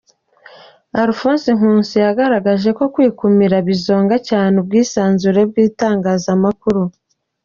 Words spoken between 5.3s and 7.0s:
bw’Itangazamakuru.